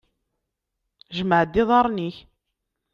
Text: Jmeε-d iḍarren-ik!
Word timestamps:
Jmeε-d 1.17 1.53
iḍarren-ik! 1.61 2.17